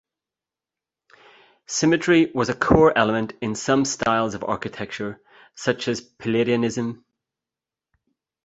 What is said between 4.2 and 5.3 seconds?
of architecture,